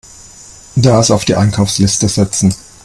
[0.77, 2.51] Das auf die Einkaufsliste setzen.